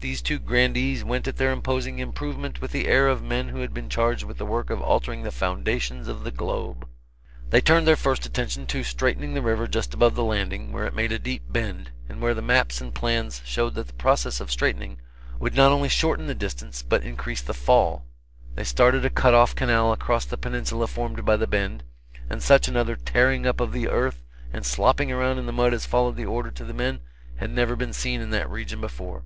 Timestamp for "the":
2.72-2.88, 4.36-4.44, 5.22-5.30, 6.24-6.30, 9.32-9.40, 10.14-10.22, 12.34-12.42, 13.86-13.94, 17.40-17.54, 20.26-20.36, 21.38-21.46, 23.72-23.88, 25.46-25.50, 26.16-26.26, 26.66-26.74